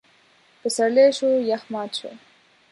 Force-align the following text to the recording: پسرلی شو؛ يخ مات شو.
پسرلی 0.63 1.07
شو؛ 1.17 1.29
يخ 1.49 1.63
مات 1.71 1.91
شو. 1.99 2.11